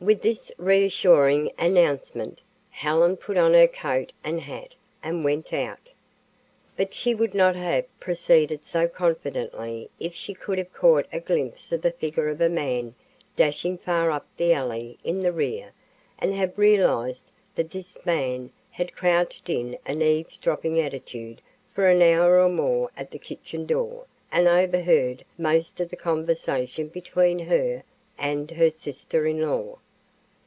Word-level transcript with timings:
With 0.00 0.22
this 0.22 0.50
reassuring 0.56 1.52
announcement, 1.58 2.40
Helen 2.70 3.18
put 3.18 3.36
on 3.36 3.52
her 3.52 3.66
coat 3.68 4.12
and 4.24 4.40
hat 4.40 4.74
and 5.02 5.22
went 5.24 5.52
out. 5.52 5.90
But 6.74 6.94
she 6.94 7.14
would 7.14 7.34
not 7.34 7.54
have 7.54 7.84
proceeded 8.00 8.64
so 8.64 8.88
confidently 8.88 9.90
if 10.00 10.14
she 10.14 10.32
could 10.32 10.56
have 10.56 10.72
caught 10.72 11.04
a 11.12 11.20
glimpse 11.20 11.70
of 11.70 11.82
the 11.82 11.90
figure 11.90 12.28
of 12.30 12.40
a 12.40 12.48
man 12.48 12.94
dashing 13.36 13.76
far 13.76 14.10
up 14.10 14.26
the 14.38 14.54
alley 14.54 14.96
in 15.04 15.20
the 15.20 15.32
rear 15.32 15.70
and 16.18 16.32
have 16.32 16.56
realized 16.56 17.26
that 17.54 17.68
this 17.70 17.98
man 18.06 18.50
had 18.70 18.96
crouched 18.96 19.50
in 19.50 19.76
an 19.84 20.00
eavesdropping 20.00 20.80
attitude 20.80 21.42
for 21.74 21.88
an 21.88 22.00
hour 22.00 22.40
or 22.40 22.48
more 22.48 22.90
at 22.96 23.10
the 23.10 23.18
kitchen 23.18 23.66
door 23.66 24.06
and 24.32 24.48
overheard 24.48 25.26
most 25.36 25.78
of 25.78 25.90
the 25.90 25.96
conversation 25.96 26.88
between 26.88 27.40
her 27.40 27.82
and 28.16 28.52
her 28.52 28.70
sister 28.70 29.26
in 29.26 29.42
law. 29.42 29.76